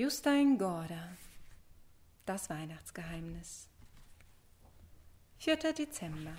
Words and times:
Justein 0.00 0.58
Gorda 0.58 1.08
Das 2.24 2.48
Weihnachtsgeheimnis 2.50 3.68
4. 5.38 5.56
Dezember 5.72 6.30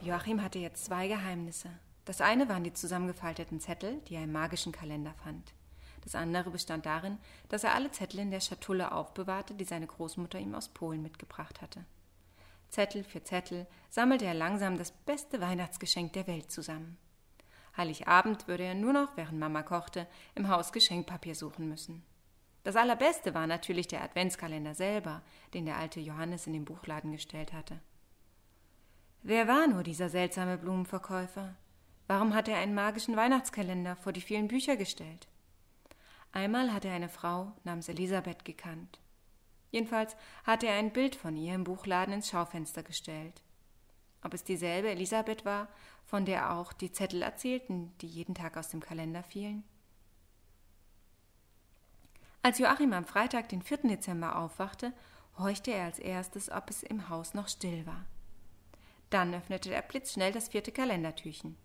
Joachim 0.00 0.42
hatte 0.42 0.58
jetzt 0.58 0.86
zwei 0.86 1.06
Geheimnisse. 1.06 1.68
Das 2.06 2.22
eine 2.22 2.48
waren 2.48 2.64
die 2.64 2.72
zusammengefalteten 2.72 3.60
Zettel, 3.60 4.00
die 4.08 4.14
er 4.14 4.24
im 4.24 4.32
magischen 4.32 4.72
Kalender 4.72 5.12
fand. 5.22 5.52
Das 6.02 6.14
andere 6.14 6.48
bestand 6.48 6.86
darin, 6.86 7.18
dass 7.50 7.64
er 7.64 7.74
alle 7.74 7.90
Zettel 7.90 8.20
in 8.20 8.30
der 8.30 8.40
Schatulle 8.40 8.92
aufbewahrte, 8.92 9.52
die 9.52 9.64
seine 9.64 9.86
Großmutter 9.86 10.38
ihm 10.38 10.54
aus 10.54 10.70
Polen 10.70 11.02
mitgebracht 11.02 11.60
hatte. 11.60 11.84
Zettel 12.70 13.04
für 13.04 13.22
Zettel 13.22 13.66
sammelte 13.90 14.24
er 14.24 14.32
langsam 14.32 14.78
das 14.78 14.92
beste 14.92 15.42
Weihnachtsgeschenk 15.42 16.14
der 16.14 16.26
Welt 16.26 16.50
zusammen. 16.50 16.96
Heiligabend 17.76 18.46
würde 18.46 18.64
er 18.64 18.74
nur 18.74 18.92
noch, 18.92 19.16
während 19.16 19.38
Mama 19.38 19.62
kochte, 19.62 20.06
im 20.34 20.48
Haus 20.48 20.72
Geschenkpapier 20.72 21.34
suchen 21.34 21.68
müssen. 21.68 22.04
Das 22.62 22.76
Allerbeste 22.76 23.34
war 23.34 23.46
natürlich 23.46 23.88
der 23.88 24.02
Adventskalender 24.02 24.74
selber, 24.74 25.22
den 25.52 25.66
der 25.66 25.76
alte 25.76 26.00
Johannes 26.00 26.46
in 26.46 26.54
den 26.54 26.64
Buchladen 26.64 27.12
gestellt 27.12 27.52
hatte. 27.52 27.80
Wer 29.22 29.48
war 29.48 29.66
nur 29.66 29.82
dieser 29.82 30.08
seltsame 30.08 30.56
Blumenverkäufer? 30.58 31.54
Warum 32.06 32.34
hat 32.34 32.48
er 32.48 32.58
einen 32.58 32.74
magischen 32.74 33.16
Weihnachtskalender 33.16 33.96
vor 33.96 34.12
die 34.12 34.20
vielen 34.20 34.48
Bücher 34.48 34.76
gestellt? 34.76 35.28
Einmal 36.32 36.72
hatte 36.72 36.88
er 36.88 36.94
eine 36.94 37.08
Frau 37.08 37.52
namens 37.64 37.88
Elisabeth 37.88 38.44
gekannt. 38.44 38.98
Jedenfalls 39.70 40.16
hatte 40.44 40.66
er 40.66 40.78
ein 40.78 40.92
Bild 40.92 41.16
von 41.16 41.36
ihr 41.36 41.54
im 41.54 41.64
Buchladen 41.64 42.14
ins 42.14 42.28
Schaufenster 42.28 42.82
gestellt. 42.82 43.42
Ob 44.24 44.34
es 44.34 44.42
dieselbe 44.42 44.90
Elisabeth 44.90 45.44
war, 45.44 45.68
von 46.04 46.24
der 46.24 46.52
auch 46.52 46.72
die 46.72 46.90
Zettel 46.90 47.22
erzählten, 47.22 47.92
die 48.00 48.08
jeden 48.08 48.34
Tag 48.34 48.56
aus 48.56 48.70
dem 48.70 48.80
Kalender 48.80 49.22
fielen? 49.22 49.62
Als 52.42 52.58
Joachim 52.58 52.92
am 52.92 53.04
Freitag, 53.04 53.48
den 53.50 53.62
4. 53.62 53.78
Dezember, 53.84 54.36
aufwachte, 54.36 54.92
horchte 55.38 55.70
er 55.70 55.84
als 55.84 55.98
erstes, 55.98 56.50
ob 56.50 56.68
es 56.70 56.82
im 56.82 57.08
Haus 57.08 57.34
noch 57.34 57.48
still 57.48 57.86
war. 57.86 58.04
Dann 59.10 59.34
öffnete 59.34 59.72
er 59.72 59.82
blitzschnell 59.82 60.32
das 60.32 60.48
vierte 60.48 60.72
Kalendertürchen. 60.72 61.56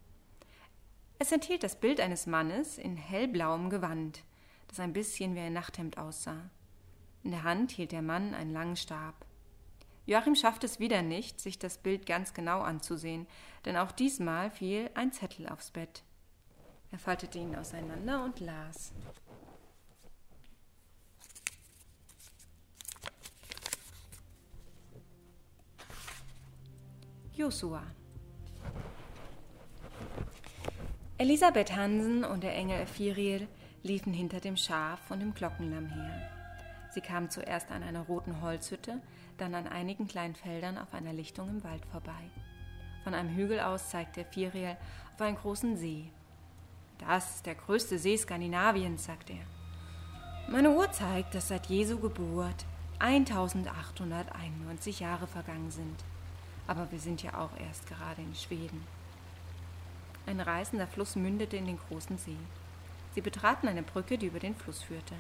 Es 1.18 1.32
enthielt 1.32 1.64
das 1.64 1.80
Bild 1.80 2.00
eines 2.00 2.28
Mannes 2.28 2.78
in 2.78 2.96
hellblauem 2.96 3.70
Gewand, 3.70 4.24
das 4.68 4.80
ein 4.80 4.94
bisschen 4.94 5.36
wie 5.36 5.40
ein 5.40 5.54
Nachthemd 5.54 5.98
aussah. 5.98 6.50
In 7.24 7.32
der 7.32 7.44
Hand 7.44 7.72
hielt 7.72 7.92
der 7.92 8.02
Mann 8.02 8.34
einen 8.34 8.54
langen 8.54 8.78
Stab. 8.78 9.26
Joachim 10.06 10.36
schaffte 10.36 10.66
es 10.66 10.80
wieder 10.80 11.02
nicht, 11.02 11.40
sich 11.40 11.60
das 11.60 11.78
Bild 11.78 12.06
ganz 12.06 12.34
genau 12.34 12.62
anzusehen, 12.62 13.28
denn 13.66 13.78
auch 13.78 13.92
diesmal 13.92 14.50
fiel 14.50 14.90
ein 14.96 15.12
Zettel 15.12 15.48
aufs 15.48 15.72
Bett. 15.72 16.04
Er 16.92 17.00
faltete 17.00 17.38
ihn 17.38 17.56
auseinander 17.56 18.24
und 18.24 18.40
las. 18.40 18.92
Josua. 27.40 27.84
Elisabeth 31.18 31.76
Hansen 31.76 32.24
und 32.24 32.44
der 32.44 32.56
Engel 32.56 32.82
Ephiriel 32.82 33.48
liefen 33.84 34.14
hinter 34.14 34.40
dem 34.40 34.58
Schaf 34.58 35.12
und 35.12 35.20
dem 35.20 35.34
Glockenlamm 35.34 35.88
her. 35.88 36.32
Sie 36.92 37.02
kamen 37.02 37.30
zuerst 37.30 37.72
an 37.72 37.84
einer 37.84 38.02
roten 38.02 38.42
Holzhütte, 38.42 39.02
dann 39.40 39.56
an 39.56 39.68
einigen 39.68 40.08
kleinen 40.08 40.36
Feldern 40.36 40.78
auf 40.78 40.94
einer 40.94 41.14
Lichtung 41.14 41.50
im 41.50 41.64
Wald 41.64 41.86
vorbei. 41.88 42.30
Von 43.04 43.14
einem 43.14 43.36
Hügel 43.36 43.60
aus 43.62 43.90
zeigte 43.90 44.26
Firiel 44.26 44.78
auf 45.16 45.22
einen 45.22 45.38
großen 45.38 45.78
See. 45.78 46.06
Das 47.00 47.36
ist 47.36 47.46
der 47.46 47.56
größte 47.56 47.98
See 47.98 48.18
Skandinaviens, 48.18 49.06
sagte 49.06 49.34
er. 49.34 49.46
Meine 50.52 50.72
Uhr 50.72 50.92
zeigt, 50.92 51.36
dass 51.36 51.48
seit 51.48 51.68
Jesu 51.68 52.00
Geburt 52.00 52.66
1891 53.00 55.00
Jahre 55.00 55.28
vergangen 55.28 55.72
sind. 55.72 56.04
Aber 56.68 56.92
wir 56.92 57.00
sind 57.00 57.24
ja 57.24 57.40
auch 57.40 57.52
erst 57.60 57.88
gerade 57.88 58.22
in 58.22 58.36
Schweden. 58.36 58.86
Ein 60.26 60.42
reißender 60.42 60.88
Fluss 60.88 61.16
mündete 61.16 61.58
in 61.58 61.66
den 61.66 61.80
großen 61.80 62.18
See. 62.18 62.38
Sie 63.16 63.22
betraten 63.22 63.68
eine 63.68 63.84
Brücke, 63.84 64.18
die 64.18 64.28
über 64.28 64.40
den 64.40 64.56
Fluss 64.56 64.84
führte. 64.84 65.16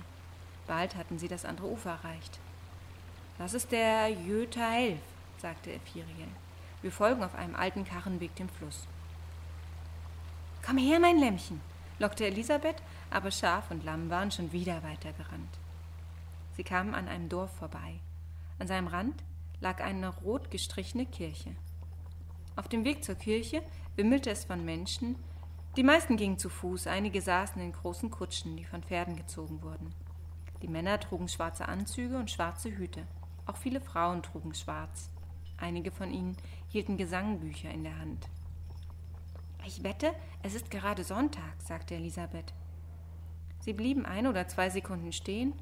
Bald 0.68 0.96
hatten 0.96 1.18
sie 1.18 1.28
das 1.28 1.46
andere 1.46 1.68
Ufer 1.68 1.92
erreicht. 1.92 2.40
Das 3.40 3.54
ist 3.54 3.72
der 3.72 4.10
Jöta 4.10 4.76
Elf, 4.76 5.00
sagte 5.38 5.72
Ephiriel. 5.72 6.28
Wir 6.82 6.92
folgen 6.92 7.24
auf 7.24 7.36
einem 7.36 7.56
alten 7.56 7.86
Karrenweg 7.86 8.36
dem 8.36 8.50
Fluss. 8.50 8.86
Komm 10.62 10.78
her, 10.78 11.00
mein 11.00 11.18
Lämmchen, 11.18 11.62
lockte 12.00 12.26
Elisabeth, 12.26 12.76
aber 13.10 13.32
Schaf 13.32 13.72
und 13.72 13.86
Lamm 13.86 14.10
waren 14.10 14.30
schon 14.30 14.52
wieder 14.52 14.84
weitergerannt. 14.84 15.58
Sie 16.58 16.66
kamen 16.66 16.94
an 16.94 17.08
einem 17.08 17.30
Dorf 17.30 17.56
vorbei. 17.56 18.02
An 18.60 18.68
seinem 18.68 18.88
Rand 18.88 19.24
lag 19.62 19.82
eine 19.82 20.10
rot 20.10 20.52
gestrichene 20.52 21.06
Kirche. 21.06 21.56
Auf 22.58 22.68
dem 22.68 22.84
Weg 22.84 23.06
zur 23.06 23.16
Kirche 23.16 23.64
wimmelte 23.96 24.32
es 24.32 24.44
von 24.44 24.66
Menschen. 24.66 25.16
Die 25.78 25.84
meisten 25.84 26.18
gingen 26.18 26.40
zu 26.40 26.50
Fuß, 26.50 26.88
einige 26.88 27.22
saßen 27.22 27.62
in 27.62 27.72
großen 27.72 28.12
Kutschen, 28.12 28.58
die 28.58 28.66
von 28.66 28.84
Pferden 28.84 29.16
gezogen 29.16 29.62
wurden. 29.62 29.94
Die 30.62 30.68
Männer 30.68 31.00
trugen 31.00 31.30
schwarze 31.30 31.70
Anzüge 31.70 32.18
und 32.18 32.30
schwarze 32.30 32.70
Hüte. 32.76 33.08
Auch 33.50 33.58
viele 33.58 33.82
Frauen 33.82 34.22
trugen 34.22 34.54
schwarz. 34.54 35.10
Einige 35.58 35.90
von 35.90 36.14
ihnen 36.14 36.38
hielten 36.68 36.98
Gesangbücher 36.98 37.72
in 37.72 37.84
der 37.84 37.98
Hand. 37.98 38.30
Ich 39.66 39.82
wette, 39.82 40.14
es 40.44 40.54
ist 40.54 40.70
gerade 40.70 41.04
Sonntag, 41.04 41.56
sagte 41.58 41.96
Elisabeth. 41.96 42.54
Sie 43.62 43.74
blieben 43.74 44.06
ein 44.06 44.28
oder 44.28 44.48
zwei 44.48 44.70
Sekunden 44.70 45.12
stehen 45.12 45.54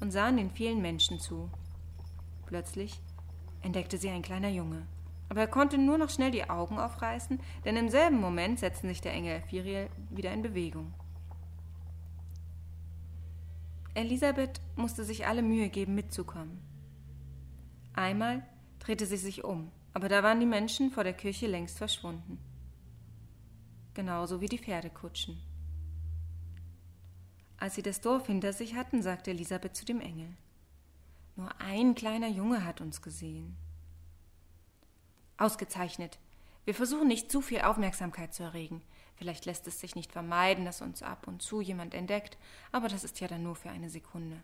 und 0.00 0.10
sahen 0.10 0.38
den 0.38 0.50
vielen 0.50 0.82
Menschen 0.82 1.20
zu. 1.20 1.48
Plötzlich 2.46 3.00
entdeckte 3.62 3.96
sie 3.96 4.10
ein 4.10 4.22
kleiner 4.22 4.50
Junge. 4.50 4.84
Aber 5.28 5.42
er 5.42 5.46
konnte 5.46 5.78
nur 5.78 5.98
noch 5.98 6.10
schnell 6.10 6.32
die 6.32 6.50
Augen 6.50 6.80
aufreißen, 6.80 7.38
denn 7.64 7.76
im 7.76 7.90
selben 7.90 8.20
Moment 8.20 8.58
setzte 8.58 8.88
sich 8.88 9.00
der 9.00 9.12
Engel 9.12 9.40
Firiel 9.42 9.88
wieder 10.10 10.32
in 10.32 10.42
Bewegung. 10.42 10.92
Elisabeth 13.94 14.60
musste 14.74 15.04
sich 15.04 15.28
alle 15.28 15.42
Mühe 15.42 15.68
geben, 15.68 15.94
mitzukommen. 15.94 16.75
Einmal 17.96 18.46
drehte 18.78 19.06
sie 19.06 19.16
sich 19.16 19.42
um, 19.42 19.72
aber 19.94 20.08
da 20.08 20.22
waren 20.22 20.38
die 20.38 20.46
Menschen 20.46 20.90
vor 20.90 21.02
der 21.02 21.14
Kirche 21.14 21.46
längst 21.46 21.78
verschwunden. 21.78 22.38
Genauso 23.94 24.42
wie 24.42 24.48
die 24.48 24.58
Pferdekutschen. 24.58 25.40
Als 27.58 27.74
sie 27.74 27.82
das 27.82 28.02
Dorf 28.02 28.26
hinter 28.26 28.52
sich 28.52 28.74
hatten, 28.74 29.02
sagte 29.02 29.30
Elisabeth 29.30 29.74
zu 29.74 29.86
dem 29.86 30.00
Engel. 30.00 30.28
Nur 31.36 31.50
ein 31.58 31.94
kleiner 31.94 32.28
Junge 32.28 32.64
hat 32.66 32.82
uns 32.82 33.00
gesehen. 33.00 33.56
Ausgezeichnet. 35.38 36.18
Wir 36.66 36.74
versuchen 36.74 37.08
nicht 37.08 37.32
zu 37.32 37.40
viel 37.40 37.62
Aufmerksamkeit 37.62 38.34
zu 38.34 38.42
erregen. 38.42 38.82
Vielleicht 39.14 39.46
lässt 39.46 39.66
es 39.66 39.80
sich 39.80 39.94
nicht 39.94 40.12
vermeiden, 40.12 40.66
dass 40.66 40.82
uns 40.82 41.02
ab 41.02 41.26
und 41.26 41.40
zu 41.40 41.62
jemand 41.62 41.94
entdeckt, 41.94 42.36
aber 42.72 42.88
das 42.88 43.04
ist 43.04 43.20
ja 43.20 43.28
dann 43.28 43.42
nur 43.42 43.56
für 43.56 43.70
eine 43.70 43.88
Sekunde. 43.88 44.42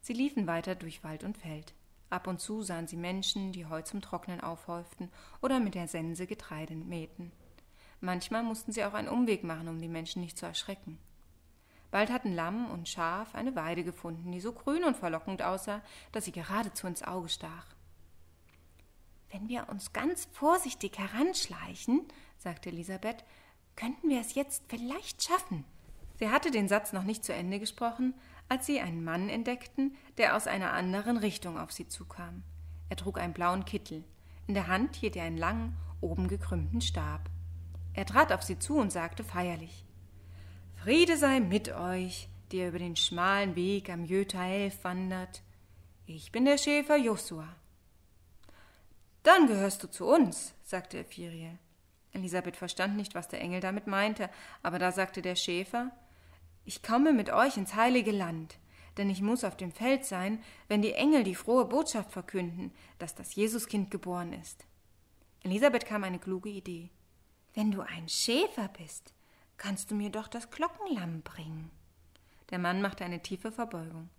Sie 0.00 0.14
liefen 0.14 0.46
weiter 0.46 0.74
durch 0.74 1.04
Wald 1.04 1.24
und 1.24 1.36
Feld. 1.36 1.74
Ab 2.10 2.26
und 2.26 2.40
zu 2.40 2.62
sahen 2.62 2.86
sie 2.86 2.96
Menschen, 2.96 3.52
die 3.52 3.66
Heu 3.66 3.82
zum 3.82 4.00
Trocknen 4.00 4.40
aufhäuften 4.40 5.10
oder 5.42 5.60
mit 5.60 5.74
der 5.74 5.88
Sense 5.88 6.26
Getreide 6.26 6.74
mähten. 6.74 7.32
Manchmal 8.00 8.42
mussten 8.42 8.72
sie 8.72 8.84
auch 8.84 8.94
einen 8.94 9.08
Umweg 9.08 9.44
machen, 9.44 9.68
um 9.68 9.80
die 9.80 9.88
Menschen 9.88 10.22
nicht 10.22 10.38
zu 10.38 10.46
erschrecken. 10.46 10.98
Bald 11.90 12.10
hatten 12.10 12.34
Lamm 12.34 12.70
und 12.70 12.88
Schaf 12.88 13.34
eine 13.34 13.56
Weide 13.56 13.82
gefunden, 13.82 14.30
die 14.30 14.40
so 14.40 14.52
grün 14.52 14.84
und 14.84 14.96
verlockend 14.96 15.42
aussah, 15.42 15.82
dass 16.12 16.24
sie 16.24 16.32
geradezu 16.32 16.86
ins 16.86 17.02
Auge 17.02 17.28
stach. 17.28 17.66
Wenn 19.30 19.48
wir 19.48 19.68
uns 19.68 19.92
ganz 19.92 20.26
vorsichtig 20.32 20.98
heranschleichen, 20.98 22.06
sagte 22.38 22.70
Elisabeth, 22.70 23.24
könnten 23.76 24.08
wir 24.08 24.20
es 24.20 24.34
jetzt 24.34 24.64
vielleicht 24.68 25.22
schaffen. 25.22 25.64
Sie 26.18 26.30
hatte 26.30 26.50
den 26.50 26.68
Satz 26.68 26.92
noch 26.92 27.04
nicht 27.04 27.24
zu 27.24 27.32
Ende 27.32 27.60
gesprochen, 27.60 28.14
als 28.48 28.66
sie 28.66 28.80
einen 28.80 29.04
Mann 29.04 29.28
entdeckten, 29.28 29.96
der 30.16 30.36
aus 30.36 30.46
einer 30.46 30.72
anderen 30.72 31.16
Richtung 31.16 31.58
auf 31.58 31.72
sie 31.72 31.88
zukam. 31.88 32.42
Er 32.88 32.96
trug 32.96 33.18
einen 33.18 33.34
blauen 33.34 33.64
Kittel. 33.64 34.04
In 34.46 34.54
der 34.54 34.66
Hand 34.66 34.96
hielt 34.96 35.16
er 35.16 35.24
einen 35.24 35.36
langen, 35.36 35.76
oben 36.00 36.28
gekrümmten 36.28 36.80
Stab. 36.80 37.28
Er 37.92 38.06
trat 38.06 38.32
auf 38.32 38.42
sie 38.42 38.58
zu 38.58 38.78
und 38.78 38.92
sagte 38.92 39.24
feierlich 39.24 39.84
Friede 40.76 41.16
sei 41.16 41.40
mit 41.40 41.68
euch, 41.70 42.28
der 42.52 42.68
über 42.68 42.78
den 42.78 42.96
schmalen 42.96 43.56
Weg 43.56 43.90
am 43.90 44.04
Jötaelf 44.04 44.84
wandert. 44.84 45.42
Ich 46.06 46.32
bin 46.32 46.44
der 46.44 46.56
Schäfer 46.56 46.96
Josua. 46.96 47.48
Dann 49.24 49.48
gehörst 49.48 49.82
du 49.82 49.90
zu 49.90 50.06
uns, 50.06 50.54
sagte 50.62 50.98
Ephiriel. 50.98 51.58
Elisabeth 52.12 52.56
verstand 52.56 52.96
nicht, 52.96 53.14
was 53.14 53.28
der 53.28 53.40
Engel 53.40 53.60
damit 53.60 53.86
meinte, 53.86 54.30
aber 54.62 54.78
da 54.78 54.92
sagte 54.92 55.20
der 55.20 55.36
Schäfer 55.36 55.90
Ich 56.68 56.82
komme 56.82 57.14
mit 57.14 57.30
euch 57.30 57.56
ins 57.56 57.76
heilige 57.76 58.10
Land, 58.10 58.58
denn 58.98 59.08
ich 59.08 59.22
muss 59.22 59.42
auf 59.42 59.56
dem 59.56 59.72
Feld 59.72 60.04
sein, 60.04 60.44
wenn 60.68 60.82
die 60.82 60.92
Engel 60.92 61.24
die 61.24 61.34
frohe 61.34 61.64
Botschaft 61.64 62.12
verkünden, 62.12 62.72
dass 62.98 63.14
das 63.14 63.34
Jesuskind 63.36 63.90
geboren 63.90 64.34
ist. 64.34 64.66
Elisabeth 65.44 65.86
kam 65.86 66.04
eine 66.04 66.18
kluge 66.18 66.50
Idee. 66.50 66.90
Wenn 67.54 67.70
du 67.70 67.80
ein 67.80 68.06
Schäfer 68.10 68.68
bist, 68.68 69.14
kannst 69.56 69.90
du 69.90 69.94
mir 69.94 70.10
doch 70.10 70.28
das 70.28 70.50
Glockenlamm 70.50 71.22
bringen. 71.22 71.70
Der 72.50 72.58
Mann 72.58 72.82
machte 72.82 73.02
eine 73.02 73.22
tiefe 73.22 73.50
Verbeugung. 73.50 74.10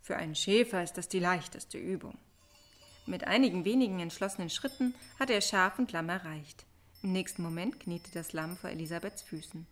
Für 0.00 0.16
einen 0.16 0.36
Schäfer 0.36 0.80
ist 0.80 0.92
das 0.92 1.08
die 1.08 1.18
leichteste 1.18 1.76
Übung. 1.76 2.16
Mit 3.04 3.24
einigen 3.24 3.64
wenigen 3.64 3.98
entschlossenen 3.98 4.48
Schritten 4.48 4.94
hatte 5.18 5.34
er 5.34 5.40
Schaf 5.40 5.80
und 5.80 5.90
Lamm 5.90 6.08
erreicht. 6.08 6.66
Im 7.02 7.10
nächsten 7.10 7.42
Moment 7.42 7.80
kniete 7.80 8.12
das 8.12 8.32
Lamm 8.32 8.56
vor 8.56 8.70
Elisabeths 8.70 9.22
Füßen. 9.22 9.66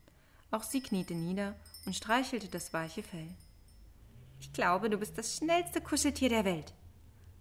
Auch 0.53 0.63
sie 0.63 0.83
kniete 0.83 1.15
nieder 1.15 1.57
und 1.87 1.97
streichelte 1.97 2.47
das 2.47 2.73
weiche 2.75 3.03
Fell. 3.03 3.35
Ich 4.39 4.53
glaube, 4.53 4.91
du 4.91 4.99
bist 4.99 5.17
das 5.17 5.37
schnellste 5.37 5.81
Kuscheltier 5.81 6.29
der 6.29 6.45
Welt. 6.45 6.75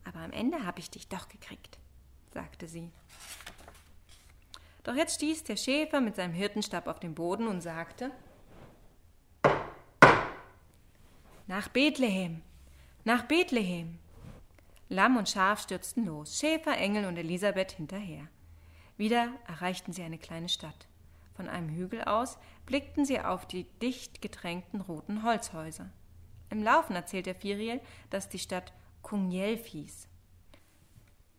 Aber 0.06 0.20
am 0.20 0.32
Ende 0.32 0.66
habe 0.66 0.80
ich 0.80 0.90
dich 0.90 1.10
doch 1.10 1.28
gekriegt, 1.28 1.78
sagte 2.34 2.68
sie. 2.68 2.90
Doch 4.84 4.96
jetzt 4.96 5.16
stieß 5.16 5.44
der 5.44 5.58
Schäfer 5.58 6.00
mit 6.00 6.16
seinem 6.16 6.34
Hirtenstab 6.34 6.88
auf 6.88 7.00
den 7.02 7.14
Boden 7.14 7.48
und 7.48 7.62
sagte 7.62 8.12
Nach 11.48 11.68
Bethlehem, 11.68 12.42
nach 13.04 13.24
Bethlehem. 13.24 14.00
Lamm 14.88 15.18
und 15.18 15.28
Schaf 15.28 15.62
stürzten 15.62 16.06
los, 16.06 16.40
Schäfer, 16.40 16.78
Engel 16.78 17.06
und 17.06 17.18
Elisabeth 17.18 17.74
hinterher. 17.74 18.28
Wieder 18.96 19.34
erreichten 19.48 19.92
sie 19.92 20.04
eine 20.04 20.18
kleine 20.18 20.48
Stadt. 20.48 20.88
Von 21.34 21.48
einem 21.48 21.70
Hügel 21.70 22.04
aus 22.04 22.38
blickten 22.66 23.06
sie 23.06 23.20
auf 23.20 23.48
die 23.48 23.64
dicht 23.82 24.22
gedrängten 24.22 24.82
roten 24.82 25.24
Holzhäuser. 25.24 25.90
Im 26.50 26.64
Laufen 26.64 26.96
erzählte 26.96 27.34
Firiel, 27.34 27.82
dass 28.10 28.30
die 28.30 28.40
Stadt 28.40 28.74
Kungjelf 29.02 29.66
hieß. 29.66 30.08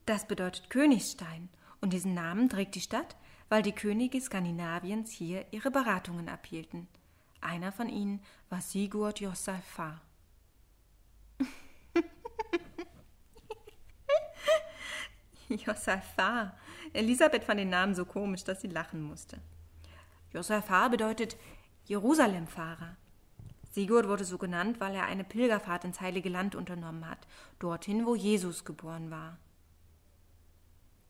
Das 0.07 0.27
bedeutet 0.27 0.71
Königstein, 0.71 1.49
und 1.81 1.93
diesen 1.93 2.15
Namen 2.15 2.49
trägt 2.49 2.75
die 2.75 2.81
Stadt, 2.81 3.17
weil 3.49 3.63
die 3.63 3.73
Könige 3.73 4.21
Skandinaviens 4.21 5.11
hier 5.11 5.45
ihre 5.53 5.71
Beratungen 5.71 6.29
abhielten. 6.29 6.89
Einer 7.41 7.73
von 7.73 7.89
ihnen 7.89 8.21
war 8.49 8.61
Sigurd 8.61 9.21
Jossalfar. 9.21 10.01
Josaphat. 15.49 16.55
Elisabeth 16.93 17.45
fand 17.45 17.61
den 17.61 17.71
Namen 17.71 17.95
so 17.95 18.05
komisch, 18.05 18.45
dass 18.45 18.61
sie 18.61 18.69
lachen 18.69 19.03
musste. 19.03 19.41
Josaphat 20.33 20.91
bedeutet 20.91 21.37
Jerusalemfahrer. 21.85 22.97
Sigurd 23.71 24.07
wurde 24.07 24.25
so 24.25 24.39
genannt, 24.39 24.81
weil 24.81 24.95
er 24.95 25.07
eine 25.07 25.25
Pilgerfahrt 25.25 25.85
ins 25.85 26.01
Heilige 26.01 26.29
Land 26.29 26.55
unternommen 26.55 27.09
hat, 27.09 27.27
dorthin, 27.59 28.07
wo 28.07 28.15
Jesus 28.15 28.65
geboren 28.65 29.11
war. 29.11 29.39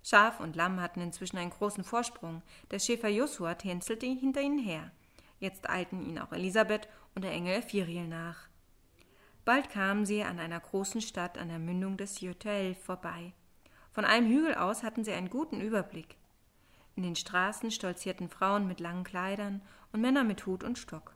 Schaf 0.04 0.40
und 0.40 0.56
Lamm 0.56 0.80
hatten 0.80 1.00
inzwischen 1.00 1.38
einen 1.38 1.50
großen 1.50 1.84
Vorsprung. 1.84 2.42
Der 2.70 2.78
Schäfer 2.78 3.08
Josua 3.08 3.54
tänzelte 3.54 4.06
hinter 4.06 4.40
ihnen 4.40 4.58
her. 4.58 4.90
Jetzt 5.38 5.69
eilten 5.69 6.02
ihnen 6.02 6.19
auch 6.19 6.32
Elisabeth 6.32 6.88
und 7.14 7.22
der 7.22 7.32
Engel 7.32 7.58
Ephiriel 7.58 8.06
nach. 8.06 8.48
Bald 9.44 9.70
kamen 9.70 10.06
sie 10.06 10.22
an 10.22 10.38
einer 10.38 10.60
großen 10.60 11.00
Stadt 11.00 11.36
an 11.36 11.48
der 11.48 11.58
Mündung 11.58 11.96
des 11.96 12.20
Jötel 12.20 12.74
vorbei. 12.74 13.32
Von 13.90 14.04
einem 14.04 14.28
Hügel 14.28 14.54
aus 14.54 14.82
hatten 14.82 15.04
sie 15.04 15.12
einen 15.12 15.30
guten 15.30 15.60
Überblick. 15.60 16.16
In 16.94 17.02
den 17.02 17.16
Straßen 17.16 17.70
stolzierten 17.70 18.28
Frauen 18.28 18.66
mit 18.66 18.80
langen 18.80 19.04
Kleidern 19.04 19.62
und 19.92 20.00
Männer 20.00 20.24
mit 20.24 20.44
Hut 20.46 20.62
und 20.62 20.78
Stock. 20.78 21.14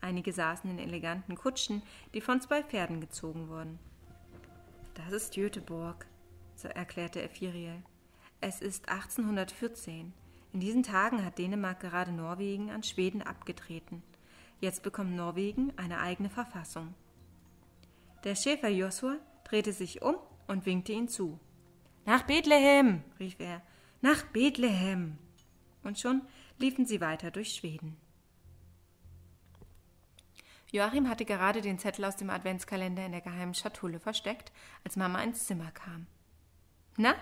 Einige 0.00 0.32
saßen 0.32 0.70
in 0.70 0.78
eleganten 0.78 1.34
Kutschen, 1.34 1.82
die 2.14 2.20
von 2.20 2.40
zwei 2.40 2.62
Pferden 2.62 3.00
gezogen 3.00 3.48
wurden. 3.48 3.78
Das 4.94 5.12
ist 5.12 5.34
Göteborg, 5.34 6.06
so 6.54 6.68
erklärte 6.68 7.22
Ephiriel. 7.22 7.82
Es 8.40 8.60
ist 8.60 8.88
1814. 8.88 10.12
In 10.52 10.60
diesen 10.60 10.82
Tagen 10.82 11.24
hat 11.24 11.38
Dänemark 11.38 11.80
gerade 11.80 12.12
Norwegen 12.12 12.70
an 12.70 12.82
Schweden 12.82 13.22
abgetreten. 13.22 14.02
Jetzt 14.60 14.82
bekommt 14.82 15.14
Norwegen 15.14 15.72
eine 15.76 16.00
eigene 16.00 16.30
Verfassung. 16.30 16.94
Der 18.24 18.36
Schäfer 18.36 18.68
Josua 18.68 19.16
drehte 19.44 19.72
sich 19.72 20.02
um 20.02 20.16
und 20.46 20.66
winkte 20.66 20.92
ihn 20.92 21.08
zu. 21.08 21.38
Nach 22.04 22.22
Bethlehem, 22.22 23.02
rief 23.18 23.36
er, 23.38 23.60
nach 24.06 24.22
Bethlehem. 24.22 25.18
Und 25.82 25.98
schon 25.98 26.22
liefen 26.58 26.86
sie 26.86 27.00
weiter 27.00 27.32
durch 27.32 27.54
Schweden. 27.54 27.96
Joachim 30.70 31.08
hatte 31.08 31.24
gerade 31.24 31.60
den 31.60 31.80
Zettel 31.80 32.04
aus 32.04 32.14
dem 32.14 32.30
Adventskalender 32.30 33.04
in 33.04 33.10
der 33.10 33.20
geheimen 33.20 33.54
Schatulle 33.54 33.98
versteckt, 33.98 34.52
als 34.84 34.94
Mama 34.94 35.20
ins 35.24 35.46
Zimmer 35.46 35.72
kam. 35.72 36.06
Na, 36.96 37.16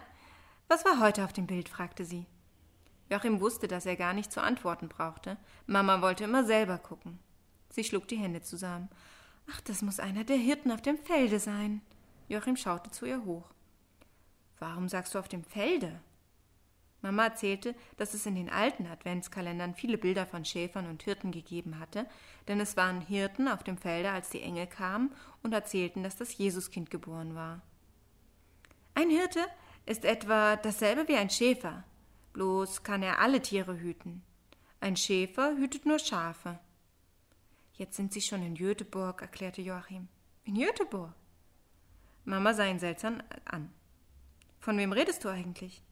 was 0.69 0.85
war 0.85 1.01
heute 1.01 1.25
auf 1.25 1.33
dem 1.33 1.47
Bild? 1.47 1.71
fragte 1.71 2.05
sie. 2.05 2.27
Joachim 3.09 3.41
wusste, 3.41 3.67
dass 3.67 3.87
er 3.87 3.97
gar 3.97 4.13
nicht 4.13 4.31
zu 4.31 4.43
antworten 4.43 4.91
brauchte. 4.91 5.39
Mama 5.67 6.03
wollte 6.03 6.25
immer 6.25 6.45
selber 6.45 6.77
gucken. 6.77 7.19
Sie 7.71 7.85
schlug 7.85 8.09
die 8.09 8.19
Hände 8.19 8.43
zusammen. 8.43 8.91
Ach, 9.51 9.61
das 9.63 9.81
muss 9.81 10.01
einer 10.01 10.25
der 10.25 10.37
Hirten 10.37 10.71
auf 10.71 10.83
dem 10.83 10.99
Felde 10.99 11.41
sein. 11.41 11.81
Joachim 12.29 12.59
schaute 12.59 12.91
zu 12.91 13.07
ihr 13.07 13.25
hoch. 13.25 13.49
Warum 14.59 14.91
sagst 14.91 15.15
du 15.15 15.19
auf 15.19 15.29
dem 15.29 15.45
Felde? 15.45 15.99
Mama 17.05 17.25
erzählte, 17.27 17.75
dass 17.99 18.15
es 18.15 18.25
in 18.25 18.35
den 18.35 18.49
alten 18.49 18.87
Adventskalendern 18.87 19.75
viele 19.75 19.99
Bilder 19.99 20.25
von 20.25 20.47
Schäfern 20.47 20.89
und 20.89 21.03
Hirten 21.03 21.33
gegeben 21.33 21.79
hatte, 21.79 22.07
denn 22.49 22.59
es 22.61 22.79
waren 22.79 23.03
Hirten 23.03 23.47
auf 23.47 23.63
dem 23.63 23.77
Felde, 23.77 24.11
als 24.11 24.31
die 24.31 24.41
Engel 24.41 24.67
kamen 24.67 25.13
und 25.43 25.53
erzählten, 25.53 26.03
dass 26.03 26.17
das 26.17 26.37
Jesuskind 26.39 26.91
geboren 26.91 27.35
war. 27.35 27.61
Ein 28.95 29.11
Hirte 29.11 29.41
ist 29.85 30.07
etwa 30.07 30.57
dasselbe 30.57 31.07
wie 31.07 31.17
ein 31.17 31.29
Schäfer, 31.29 31.85
bloß 32.33 32.83
kann 32.83 33.03
er 33.03 33.19
alle 33.19 33.43
Tiere 33.43 33.79
hüten. 33.79 34.23
Ein 34.81 34.97
Schäfer 34.97 35.57
hütet 35.59 35.85
nur 35.85 35.99
Schafe. 35.99 36.59
Jetzt 37.75 37.97
sind 37.97 38.15
Sie 38.15 38.23
schon 38.23 38.43
in 38.43 38.55
Göteborg, 38.55 39.21
erklärte 39.21 39.61
Joachim. 39.61 40.09
In 40.45 40.55
Göteborg? 40.55 41.13
Mama 42.25 42.55
sah 42.55 42.65
ihn 42.65 42.79
seltsam 42.79 43.23
an. 43.45 43.71
Von 44.59 44.79
wem 44.79 44.93
redest 44.93 45.23
du 45.23 45.29
eigentlich? 45.29 45.83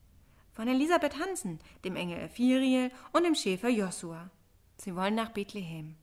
Von 0.55 0.69
Elisabeth 0.69 1.19
Hansen, 1.19 1.61
dem 1.85 1.97
Engel 1.97 2.19
Ephiriel 2.19 2.91
und 3.13 3.25
dem 3.25 3.35
Schäfer 3.35 3.71
Josua. 3.71 4.31
Sie 4.77 4.95
wollen 4.95 5.15
nach 5.15 5.31
Bethlehem. 5.31 5.97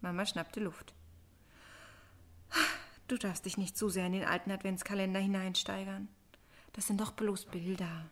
Mama 0.00 0.24
schnappte 0.24 0.60
Luft. 0.60 0.94
Du 3.06 3.18
darfst 3.18 3.44
dich 3.44 3.58
nicht 3.58 3.76
zu 3.76 3.88
sehr 3.88 4.06
in 4.06 4.12
den 4.12 4.24
alten 4.24 4.50
Adventskalender 4.50 5.20
hineinsteigern. 5.20 6.08
Das 6.72 6.86
sind 6.86 7.00
doch 7.00 7.12
bloß 7.12 7.46
Bilder. 7.46 8.06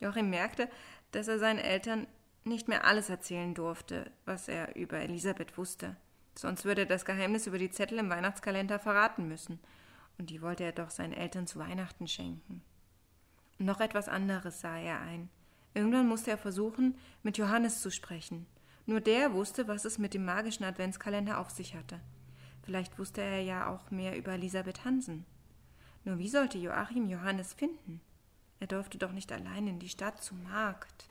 Joachim 0.00 0.30
merkte, 0.30 0.68
dass 1.12 1.28
er 1.28 1.38
seinen 1.38 1.58
Eltern 1.58 2.06
nicht 2.42 2.66
mehr 2.66 2.84
alles 2.84 3.10
erzählen 3.10 3.54
durfte, 3.54 4.10
was 4.24 4.48
er 4.48 4.74
über 4.74 4.98
Elisabeth 4.98 5.56
wusste. 5.58 5.96
Sonst 6.34 6.64
würde 6.64 6.82
er 6.82 6.86
das 6.86 7.04
Geheimnis 7.04 7.46
über 7.46 7.58
die 7.58 7.70
Zettel 7.70 7.98
im 7.98 8.10
Weihnachtskalender 8.10 8.78
verraten 8.78 9.28
müssen. 9.28 9.60
Und 10.18 10.30
die 10.30 10.42
wollte 10.42 10.64
er 10.64 10.72
doch 10.72 10.90
seinen 10.90 11.12
Eltern 11.12 11.46
zu 11.46 11.58
Weihnachten 11.58 12.08
schenken. 12.08 12.62
Noch 13.58 13.80
etwas 13.80 14.08
anderes 14.08 14.60
sah 14.60 14.78
er 14.78 15.00
ein. 15.00 15.28
Irgendwann 15.74 16.08
musste 16.08 16.30
er 16.30 16.38
versuchen, 16.38 16.96
mit 17.22 17.38
Johannes 17.38 17.82
zu 17.82 17.90
sprechen. 17.90 18.46
Nur 18.86 19.00
der 19.00 19.32
wusste, 19.32 19.68
was 19.68 19.84
es 19.84 19.98
mit 19.98 20.14
dem 20.14 20.24
magischen 20.24 20.64
Adventskalender 20.64 21.38
auf 21.38 21.50
sich 21.50 21.74
hatte. 21.74 22.00
Vielleicht 22.62 22.98
wusste 22.98 23.20
er 23.20 23.42
ja 23.42 23.68
auch 23.68 23.90
mehr 23.90 24.16
über 24.16 24.32
Elisabeth 24.32 24.84
Hansen. 24.84 25.26
Nur 26.04 26.18
wie 26.18 26.28
sollte 26.28 26.58
Joachim 26.58 27.08
Johannes 27.08 27.52
finden? 27.52 28.00
Er 28.60 28.66
durfte 28.66 28.98
doch 28.98 29.12
nicht 29.12 29.30
allein 29.32 29.66
in 29.66 29.78
die 29.78 29.88
Stadt 29.88 30.22
zum 30.22 30.42
Markt. 30.44 31.08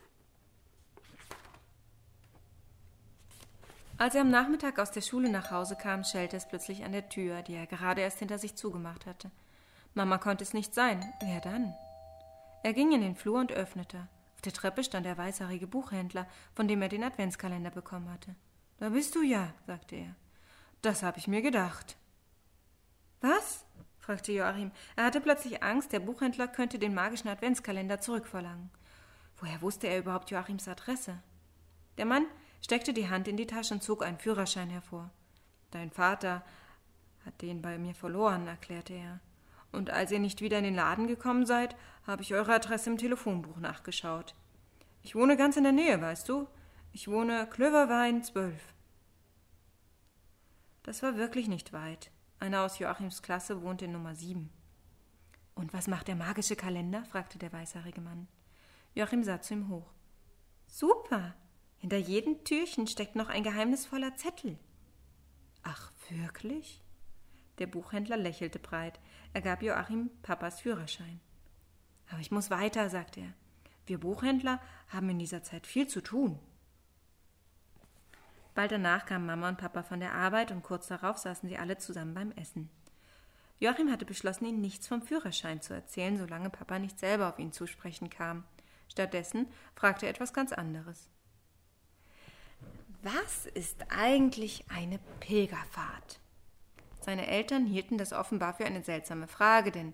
Als 3.97 4.13
er 4.15 4.21
am 4.21 4.29
Nachmittag 4.29 4.79
aus 4.79 4.91
der 4.91 5.01
Schule 5.01 5.29
nach 5.29 5.49
Hause 5.49 5.75
kam, 5.75 6.03
schellte 6.03 6.37
es 6.37 6.47
plötzlich 6.47 6.83
an 6.83 6.91
der 6.91 7.09
Tür, 7.09 7.41
die 7.41 7.55
er 7.55 7.65
gerade 7.65 8.01
erst 8.01 8.19
hinter 8.19 8.37
sich 8.37 8.55
zugemacht 8.55 9.05
hatte. 9.05 9.31
Mama 9.95 10.19
konnte 10.19 10.43
es 10.43 10.53
nicht 10.53 10.73
sein. 10.73 11.03
Wer 11.21 11.41
dann? 11.41 11.73
Er 12.63 12.73
ging 12.73 12.91
in 12.91 13.01
den 13.01 13.15
Flur 13.15 13.39
und 13.39 13.51
öffnete. 13.51 14.07
Auf 14.35 14.41
der 14.41 14.53
Treppe 14.53 14.83
stand 14.83 15.05
der 15.05 15.17
weißhaarige 15.17 15.67
Buchhändler, 15.67 16.27
von 16.53 16.67
dem 16.67 16.81
er 16.81 16.89
den 16.89 17.03
Adventskalender 17.03 17.71
bekommen 17.71 18.11
hatte. 18.11 18.35
Da 18.79 18.89
bist 18.89 19.15
du 19.15 19.21
ja, 19.21 19.53
sagte 19.65 19.95
er. 19.95 20.15
Das 20.81 21.03
habe 21.03 21.17
ich 21.17 21.27
mir 21.27 21.41
gedacht. 21.41 21.97
Was? 23.21 23.65
fragte 23.99 24.31
Joachim. 24.31 24.71
Er 24.95 25.05
hatte 25.05 25.21
plötzlich 25.21 25.63
Angst, 25.63 25.91
der 25.91 25.99
Buchhändler 25.99 26.47
könnte 26.47 26.79
den 26.79 26.93
magischen 26.93 27.29
Adventskalender 27.29 27.99
zurückverlangen. 27.99 28.69
Woher 29.37 29.61
wusste 29.61 29.87
er 29.87 29.99
überhaupt 29.99 30.31
Joachims 30.31 30.67
Adresse? 30.67 31.21
Der 31.97 32.05
Mann 32.05 32.25
steckte 32.61 32.93
die 32.93 33.09
Hand 33.09 33.27
in 33.27 33.37
die 33.37 33.47
Tasche 33.47 33.73
und 33.73 33.83
zog 33.83 34.03
einen 34.03 34.19
Führerschein 34.19 34.69
hervor. 34.69 35.09
Dein 35.71 35.91
Vater 35.91 36.43
hat 37.25 37.41
den 37.41 37.61
bei 37.61 37.77
mir 37.77 37.93
verloren, 37.93 38.47
erklärte 38.47 38.93
er. 38.93 39.19
Und 39.77 39.91
als 39.91 40.11
ihr 40.11 40.17
nicht 40.17 40.41
wieder 40.41 40.57
in 40.57 40.63
den 40.63 40.73
Laden 40.73 41.05
gekommen 41.05 41.45
seid, 41.45 41.75
habe 42.07 42.23
ich 42.23 42.33
eure 42.33 42.55
Adresse 42.55 42.89
im 42.89 42.97
Telefonbuch 42.97 43.57
nachgeschaut. 43.57 44.33
Ich 45.03 45.13
wohne 45.13 45.37
ganz 45.37 45.55
in 45.55 45.63
der 45.63 45.71
Nähe, 45.71 46.01
weißt 46.01 46.27
du? 46.27 46.47
Ich 46.93 47.07
wohne 47.07 47.45
Klöverwein 47.47 48.23
12. 48.23 48.59
Das 50.81 51.03
war 51.03 51.15
wirklich 51.17 51.47
nicht 51.47 51.73
weit. 51.73 52.09
Einer 52.39 52.63
aus 52.63 52.79
Joachims 52.79 53.21
Klasse 53.21 53.61
wohnte 53.61 53.85
in 53.85 53.91
Nummer 53.91 54.15
7. 54.15 54.49
Und 55.53 55.73
was 55.73 55.87
macht 55.87 56.07
der 56.07 56.15
magische 56.15 56.55
Kalender? 56.55 57.05
fragte 57.05 57.37
der 57.37 57.53
weißhaarige 57.53 58.01
Mann. 58.01 58.27
Joachim 58.95 59.23
sah 59.23 59.41
zu 59.41 59.53
ihm 59.53 59.69
hoch. 59.69 59.93
Super! 60.65 61.35
Hinter 61.77 61.97
jedem 61.97 62.43
Türchen 62.43 62.87
steckt 62.87 63.15
noch 63.15 63.29
ein 63.29 63.43
geheimnisvoller 63.43 64.15
Zettel. 64.15 64.57
Ach, 65.61 65.91
wirklich? 66.09 66.81
Der 67.59 67.67
Buchhändler 67.67 68.17
lächelte 68.17 68.57
breit. 68.57 68.99
Er 69.37 69.41
gab 69.41 69.61
Joachim 69.61 70.09
Papas 70.23 70.61
Führerschein. 70.61 71.19
Aber 72.09 72.19
ich 72.19 72.31
muss 72.31 72.49
weiter, 72.49 72.89
sagte 72.89 73.19
er. 73.19 73.33
Wir 73.85 73.99
Buchhändler 73.99 74.59
haben 74.89 75.11
in 75.11 75.19
dieser 75.19 75.43
Zeit 75.43 75.67
viel 75.67 75.85
zu 75.87 76.01
tun. 76.01 76.39
Bald 78.55 78.71
danach 78.71 79.05
kamen 79.05 79.27
Mama 79.27 79.49
und 79.49 79.59
Papa 79.59 79.83
von 79.83 79.99
der 79.99 80.13
Arbeit 80.13 80.51
und 80.51 80.63
kurz 80.63 80.87
darauf 80.87 81.19
saßen 81.19 81.47
sie 81.47 81.59
alle 81.59 81.77
zusammen 81.77 82.15
beim 82.15 82.31
Essen. 82.31 82.71
Joachim 83.59 83.91
hatte 83.91 84.05
beschlossen, 84.05 84.45
ihnen 84.45 84.59
nichts 84.59 84.87
vom 84.87 85.03
Führerschein 85.03 85.61
zu 85.61 85.75
erzählen, 85.75 86.17
solange 86.17 86.49
Papa 86.49 86.79
nicht 86.79 86.97
selber 86.97 87.29
auf 87.29 87.37
ihn 87.37 87.53
zu 87.53 87.67
sprechen 87.67 88.09
kam. 88.09 88.43
Stattdessen 88.89 89.45
fragte 89.75 90.07
er 90.07 90.13
etwas 90.13 90.33
ganz 90.33 90.51
anderes. 90.51 91.11
Was 93.03 93.45
ist 93.45 93.85
eigentlich 93.89 94.65
eine 94.71 94.97
Pilgerfahrt? 95.19 96.19
Seine 97.07 97.27
Eltern 97.27 97.65
hielten 97.65 97.97
das 97.97 98.11
offenbar 98.11 98.53
für 98.55 98.65
eine 98.65 98.83
seltsame 98.83 99.29
Frage, 99.29 99.71
denn 99.71 99.93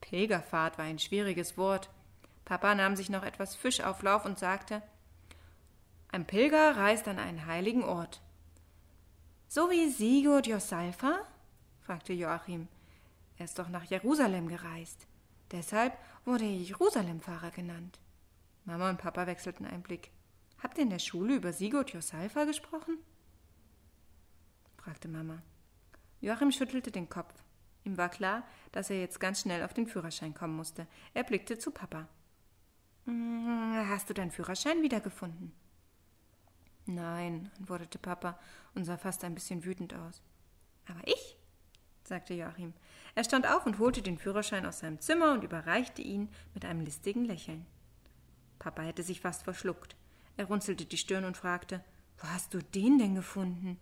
Pilgerfahrt 0.00 0.78
war 0.78 0.86
ein 0.86 0.98
schwieriges 0.98 1.58
Wort. 1.58 1.90
Papa 2.46 2.74
nahm 2.74 2.96
sich 2.96 3.10
noch 3.10 3.22
etwas 3.22 3.54
Fischauflauf 3.54 4.24
und 4.24 4.38
sagte 4.38 4.80
Ein 6.08 6.26
Pilger 6.26 6.74
reist 6.74 7.06
an 7.06 7.18
einen 7.18 7.44
heiligen 7.44 7.84
Ort. 7.84 8.22
So 9.46 9.70
wie 9.70 9.90
Sigurd 9.90 10.46
Josalfa? 10.46 11.18
fragte 11.82 12.14
Joachim. 12.14 12.68
Er 13.36 13.44
ist 13.44 13.58
doch 13.58 13.68
nach 13.68 13.84
Jerusalem 13.84 14.48
gereist. 14.48 15.06
Deshalb 15.50 15.92
wurde 16.24 16.46
er 16.46 16.56
Jerusalemfahrer 16.56 17.50
genannt. 17.50 18.00
Mama 18.64 18.88
und 18.88 18.96
Papa 18.96 19.26
wechselten 19.26 19.66
einen 19.66 19.82
Blick. 19.82 20.12
Habt 20.62 20.78
ihr 20.78 20.84
in 20.84 20.90
der 20.90 20.98
Schule 20.98 21.34
über 21.34 21.52
Sigurd 21.52 21.90
Josalfa 21.90 22.44
gesprochen? 22.44 22.96
fragte 24.78 25.08
Mama. 25.08 25.42
Joachim 26.24 26.52
schüttelte 26.52 26.90
den 26.90 27.10
Kopf. 27.10 27.34
Ihm 27.84 27.98
war 27.98 28.08
klar, 28.08 28.44
dass 28.72 28.88
er 28.88 28.98
jetzt 28.98 29.20
ganz 29.20 29.42
schnell 29.42 29.62
auf 29.62 29.74
den 29.74 29.86
Führerschein 29.86 30.32
kommen 30.32 30.56
musste. 30.56 30.86
Er 31.12 31.22
blickte 31.22 31.58
zu 31.58 31.70
Papa. 31.70 32.08
Hm, 33.04 33.86
hast 33.90 34.08
du 34.08 34.14
deinen 34.14 34.30
Führerschein 34.30 34.82
wiedergefunden? 34.82 35.52
Nein, 36.86 37.50
antwortete 37.58 37.98
Papa 37.98 38.38
und 38.74 38.86
sah 38.86 38.96
fast 38.96 39.22
ein 39.22 39.34
bisschen 39.34 39.66
wütend 39.66 39.92
aus. 39.92 40.22
Aber 40.88 41.06
ich? 41.06 41.36
sagte 42.04 42.32
Joachim. 42.32 42.72
Er 43.14 43.24
stand 43.24 43.46
auf 43.46 43.66
und 43.66 43.78
holte 43.78 44.00
den 44.00 44.16
Führerschein 44.16 44.64
aus 44.64 44.78
seinem 44.78 45.00
Zimmer 45.00 45.32
und 45.32 45.44
überreichte 45.44 46.00
ihn 46.00 46.30
mit 46.54 46.64
einem 46.64 46.80
listigen 46.80 47.26
Lächeln. 47.26 47.66
Papa 48.58 48.80
hätte 48.80 49.02
sich 49.02 49.20
fast 49.20 49.42
verschluckt. 49.42 49.94
Er 50.38 50.46
runzelte 50.46 50.86
die 50.86 50.96
Stirn 50.96 51.26
und 51.26 51.36
fragte 51.36 51.84
Wo 52.16 52.28
hast 52.28 52.54
du 52.54 52.62
den 52.62 52.98
denn 52.98 53.14
gefunden? 53.14 53.78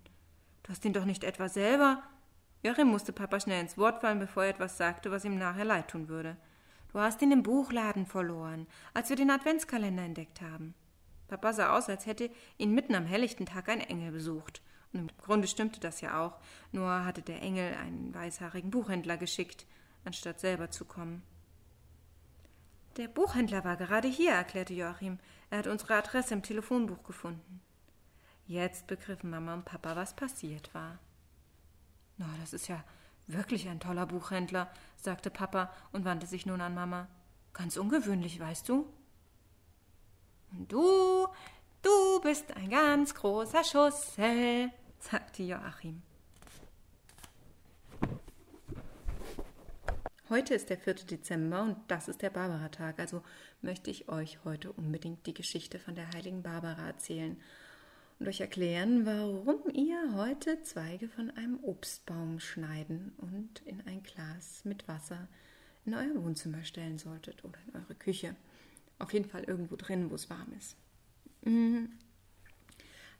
Du 0.64 0.70
hast 0.70 0.84
ihn 0.84 0.92
doch 0.92 1.04
nicht 1.04 1.22
etwa 1.22 1.49
selber. 1.49 2.02
Joachim 2.62 2.88
musste 2.88 3.12
Papa 3.12 3.40
schnell 3.40 3.61
ins 3.61 3.76
Wort 3.76 4.00
fallen, 4.00 4.21
bevor 4.21 4.45
er 4.45 4.50
etwas 4.50 4.76
sagte, 4.76 5.11
was 5.11 5.25
ihm 5.25 5.37
nachher 5.37 5.64
leid 5.64 5.88
tun 5.88 6.09
würde. 6.09 6.37
Du 6.92 7.00
hast 7.00 7.21
ihn 7.23 7.33
im 7.33 7.42
Buchladen 7.42 8.07
verloren, 8.07 8.66
als 8.95 9.09
wir 9.09 9.16
den 9.16 9.31
Adventskalender 9.31 10.04
entdeckt 10.04 10.40
haben. 10.40 10.75
Papa 11.26 11.52
sah 11.54 11.76
aus, 11.76 11.88
als 11.88 12.07
hätte 12.07 12.31
ihn 12.59 12.73
mitten 12.73 12.95
am 12.95 13.07
helllichten 13.07 13.47
Tag 13.47 13.69
ein 13.69 13.81
Engel 13.81 14.12
besucht. 14.12 14.62
Und 14.92 15.00
im 15.00 15.09
Grunde 15.16 15.49
stimmte 15.49 15.81
das 15.81 16.02
ja 16.02 16.21
auch, 16.21 16.38
nur 16.71 17.04
hatte 17.04 17.23
der 17.23 17.40
Engel 17.40 17.75
einen 17.75 18.14
weißhaarigen 18.14 18.71
Buchhändler 18.71 19.16
geschickt, 19.16 19.66
anstatt 20.04 20.38
selber 20.38 20.71
zu 20.71 20.85
kommen. 20.85 21.23
Der 22.99 23.09
Buchhändler 23.09 23.64
war 23.64 23.76
gerade 23.76 24.09
hier, 24.09 24.33
erklärte 24.33 24.75
Joachim. 24.75 25.19
Er 25.50 25.59
hat 25.59 25.66
unsere 25.66 25.95
Adresse 25.95 26.35
im 26.35 26.42
Telefonbuch 26.42 27.02
gefunden. 27.04 27.62
Jetzt 28.47 28.87
begriffen 28.87 29.31
Mama 29.31 29.54
und 29.54 29.64
Papa, 29.64 29.97
was 29.97 30.14
passiert 30.14 30.75
war. 30.75 30.99
Na, 32.19 32.26
no, 32.26 32.33
das 32.40 32.52
ist 32.52 32.69
ja 32.69 32.83
wirklich 33.26 33.69
ein 33.69 33.81
toller 33.81 34.07
Buchhändler, 34.07 34.71
sagte 34.97 35.31
Papa 35.31 35.73
und 35.92 36.04
wandte 36.04 36.26
sich 36.26 36.47
nun 36.47 36.61
an 36.61 36.75
Mama. 36.75 37.09
Ganz 37.52 37.76
ungewöhnlich, 37.76 38.40
weißt 38.40 38.69
du? 38.69 38.87
Und 40.52 40.71
du, 40.71 41.26
du 41.83 42.21
bist 42.23 42.54
ein 42.57 42.71
ganz 42.71 43.14
großer 43.14 43.64
Schussel, 43.64 44.71
sagte 44.99 45.42
Joachim. 45.42 46.02
Heute 50.28 50.54
ist 50.54 50.71
der 50.71 50.78
4. 50.78 50.95
Dezember 50.95 51.62
und 51.62 51.76
das 51.88 52.09
ist 52.09 52.23
der 52.23 52.31
Barbara-Tag, 52.31 52.99
also 52.99 53.23
möchte 53.61 53.90
ich 53.90 54.09
euch 54.09 54.38
heute 54.45 54.73
unbedingt 54.73 55.26
die 55.26 55.35
Geschichte 55.35 55.78
von 55.78 55.95
der 55.95 56.09
heiligen 56.14 56.42
Barbara 56.42 56.87
erzählen 56.87 57.38
und 58.23 58.29
euch 58.29 58.41
erklären, 58.41 59.05
warum 59.05 59.69
ihr 59.75 60.14
heute 60.14 60.62
Zweige 60.62 61.09
von 61.09 61.33
einem 61.33 61.59
Obstbaum 61.61 62.38
schneiden 62.38 63.11
und 63.17 63.62
in 63.67 63.81
ein 63.81 64.05
Glas 64.05 64.64
mit 64.64 64.87
Wasser 64.87 65.26
in 65.85 65.93
euer 65.93 66.23
Wohnzimmer 66.23 66.62
stellen 66.62 66.99
solltet 66.99 67.45
oder 67.45 67.59
in 67.67 67.81
eure 67.81 67.97
Küche. 67.97 68.37
Auf 69.00 69.12
jeden 69.12 69.29
Fall 69.29 69.43
irgendwo 69.43 69.75
drin, 69.75 70.09
wo 70.09 70.14
es 70.14 70.31
warm 70.31 70.52
ist. 70.57 70.76
Mhm. 71.45 71.91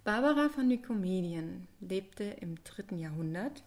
Barbara 0.04 0.49
von 0.50 0.68
Nikomedien 0.68 1.66
lebte 1.80 2.23
im 2.23 2.62
dritten 2.62 3.00
Jahrhundert, 3.00 3.64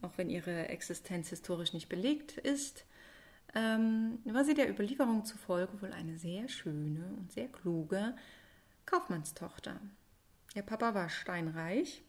auch 0.00 0.16
wenn 0.16 0.30
ihre 0.30 0.68
Existenz 0.68 1.28
historisch 1.28 1.74
nicht 1.74 1.90
belegt 1.90 2.38
ist, 2.38 2.86
ähm, 3.54 4.20
war 4.24 4.42
sie 4.42 4.54
der 4.54 4.70
Überlieferung 4.70 5.26
zufolge 5.26 5.82
wohl 5.82 5.92
eine 5.92 6.16
sehr 6.16 6.48
schöne 6.48 7.04
und 7.18 7.30
sehr 7.30 7.48
kluge 7.48 8.14
Kaufmannstochter. 8.86 9.78
Ihr 10.54 10.62
Papa 10.62 10.94
war 10.94 11.08
steinreich 11.08 12.02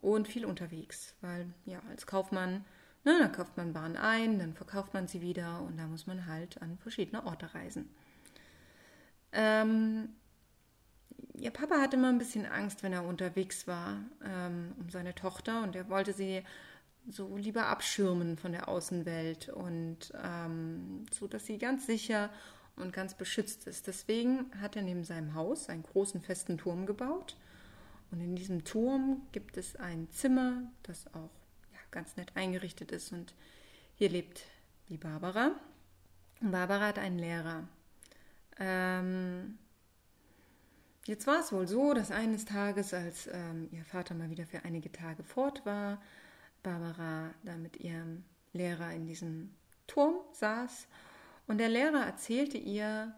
und 0.00 0.28
viel 0.28 0.44
unterwegs, 0.44 1.14
weil 1.20 1.46
ja 1.64 1.80
als 1.88 2.06
Kaufmann, 2.06 2.64
ne, 3.04 3.18
da 3.18 3.28
kauft 3.28 3.56
man 3.56 3.74
Waren 3.74 3.96
ein, 3.96 4.38
dann 4.38 4.54
verkauft 4.54 4.94
man 4.94 5.08
sie 5.08 5.20
wieder 5.20 5.60
und 5.62 5.78
da 5.78 5.86
muss 5.86 6.06
man 6.06 6.26
halt 6.26 6.60
an 6.62 6.78
verschiedene 6.78 7.24
Orte 7.24 7.54
reisen. 7.54 7.88
Ähm, 9.32 10.10
ihr 11.34 11.50
Papa 11.50 11.80
hatte 11.80 11.96
immer 11.96 12.08
ein 12.08 12.18
bisschen 12.18 12.46
Angst, 12.46 12.82
wenn 12.82 12.92
er 12.92 13.04
unterwegs 13.04 13.66
war, 13.66 14.00
ähm, 14.24 14.72
um 14.78 14.90
seine 14.90 15.14
Tochter 15.14 15.62
und 15.62 15.76
er 15.76 15.88
wollte 15.88 16.12
sie 16.12 16.42
so 17.08 17.36
lieber 17.36 17.66
abschirmen 17.66 18.36
von 18.38 18.52
der 18.52 18.68
Außenwelt 18.68 19.48
und 19.48 20.12
ähm, 20.22 21.06
so, 21.12 21.26
dass 21.26 21.46
sie 21.46 21.58
ganz 21.58 21.86
sicher 21.86 22.30
und 22.76 22.92
ganz 22.92 23.14
beschützt 23.14 23.66
ist. 23.66 23.86
Deswegen 23.86 24.50
hat 24.60 24.76
er 24.76 24.82
neben 24.82 25.04
seinem 25.04 25.34
Haus 25.34 25.68
einen 25.68 25.82
großen 25.82 26.20
festen 26.20 26.58
Turm 26.58 26.86
gebaut 26.86 27.36
und 28.12 28.20
in 28.20 28.36
diesem 28.36 28.64
Turm 28.64 29.22
gibt 29.32 29.56
es 29.56 29.76
ein 29.76 30.08
Zimmer, 30.10 30.70
das 30.82 31.06
auch 31.14 31.30
ja, 31.72 31.78
ganz 31.90 32.16
nett 32.16 32.36
eingerichtet 32.36 32.92
ist 32.92 33.12
und 33.12 33.34
hier 33.96 34.10
lebt 34.10 34.44
die 34.88 34.98
Barbara. 34.98 35.52
Und 36.40 36.52
Barbara 36.52 36.88
hat 36.88 36.98
einen 36.98 37.18
Lehrer. 37.18 37.66
Ähm, 38.58 39.58
Jetzt 41.04 41.26
war 41.26 41.40
es 41.40 41.50
wohl 41.50 41.66
so, 41.66 41.94
dass 41.94 42.12
eines 42.12 42.44
Tages, 42.44 42.94
als 42.94 43.26
ähm, 43.26 43.68
ihr 43.72 43.84
Vater 43.84 44.14
mal 44.14 44.30
wieder 44.30 44.46
für 44.46 44.64
einige 44.64 44.92
Tage 44.92 45.24
fort 45.24 45.66
war, 45.66 46.00
Barbara 46.62 47.34
da 47.42 47.56
mit 47.56 47.78
ihrem 47.78 48.24
Lehrer 48.52 48.92
in 48.92 49.06
diesem 49.06 49.52
Turm 49.88 50.14
saß 50.32 50.86
und 51.48 51.58
der 51.58 51.68
Lehrer 51.68 52.06
erzählte 52.06 52.56
ihr 52.56 53.12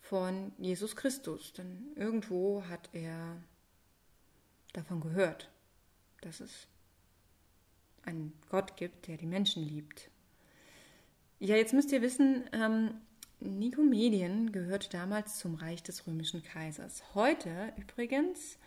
von 0.00 0.52
Jesus 0.58 0.94
Christus, 0.94 1.52
denn 1.52 1.88
irgendwo 1.96 2.62
hat 2.68 2.88
er 2.92 3.42
davon 4.76 5.00
gehört, 5.00 5.50
dass 6.20 6.40
es 6.40 6.68
einen 8.02 8.32
Gott 8.48 8.76
gibt, 8.76 9.08
der 9.08 9.16
die 9.16 9.26
Menschen 9.26 9.62
liebt. 9.62 10.10
Ja, 11.38 11.56
jetzt 11.56 11.74
müsst 11.74 11.92
ihr 11.92 12.02
wissen, 12.02 12.48
ähm, 12.52 13.00
Nikomedien 13.40 14.52
gehört 14.52 14.94
damals 14.94 15.38
zum 15.38 15.56
Reich 15.56 15.82
des 15.82 16.06
römischen 16.06 16.42
Kaisers. 16.42 17.02
Heute 17.14 17.72
übrigens 17.76 18.58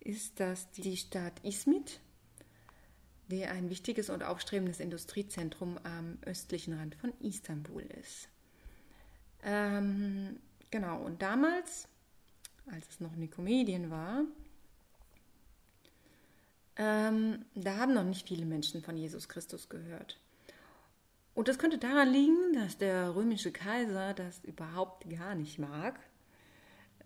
ist 0.00 0.40
das 0.40 0.70
die 0.70 0.96
Stadt 0.96 1.44
Izmit, 1.44 2.00
die 3.28 3.44
ein 3.44 3.68
wichtiges 3.68 4.08
und 4.08 4.22
aufstrebendes 4.22 4.80
Industriezentrum 4.80 5.78
am 5.82 6.18
östlichen 6.24 6.74
Rand 6.74 6.94
von 6.94 7.12
Istanbul 7.20 7.82
ist. 7.82 8.28
Ähm, 9.42 10.38
genau, 10.70 11.02
und 11.02 11.20
damals, 11.20 11.88
als 12.70 12.88
es 12.88 13.00
noch 13.00 13.14
Nikomedien 13.16 13.90
war, 13.90 14.24
ähm, 16.76 17.44
da 17.54 17.76
haben 17.76 17.94
noch 17.94 18.04
nicht 18.04 18.28
viele 18.28 18.44
Menschen 18.44 18.82
von 18.82 18.96
Jesus 18.96 19.28
Christus 19.28 19.68
gehört. 19.68 20.18
Und 21.34 21.48
das 21.48 21.58
könnte 21.58 21.78
daran 21.78 22.10
liegen, 22.10 22.54
dass 22.54 22.78
der 22.78 23.14
römische 23.14 23.52
Kaiser 23.52 24.14
das 24.14 24.42
überhaupt 24.44 25.08
gar 25.10 25.34
nicht 25.34 25.58
mag, 25.58 26.00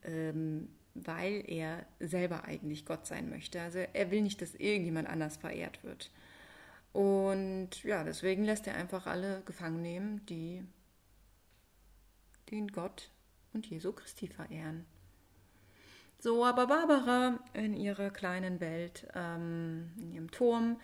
ähm, 0.04 0.68
weil 0.94 1.44
er 1.46 1.84
selber 1.98 2.44
eigentlich 2.44 2.86
Gott 2.86 3.06
sein 3.06 3.28
möchte. 3.28 3.60
Also 3.60 3.78
er 3.78 4.10
will 4.10 4.22
nicht, 4.22 4.40
dass 4.40 4.54
irgendjemand 4.54 5.08
anders 5.08 5.36
verehrt 5.36 5.82
wird. 5.82 6.10
Und 6.92 7.82
ja, 7.84 8.02
deswegen 8.04 8.44
lässt 8.44 8.66
er 8.66 8.74
einfach 8.74 9.06
alle 9.06 9.42
gefangen 9.46 9.82
nehmen, 9.82 10.26
die 10.26 10.64
den 12.50 12.68
Gott 12.68 13.10
und 13.52 13.66
Jesu 13.66 13.92
Christi 13.92 14.26
verehren. 14.26 14.86
So, 16.22 16.44
aber 16.44 16.66
Barbara 16.66 17.38
in 17.54 17.74
ihrer 17.74 18.10
kleinen 18.10 18.60
Welt, 18.60 19.06
ähm, 19.14 19.90
in 19.98 20.12
ihrem 20.12 20.30
Turm, 20.30 20.78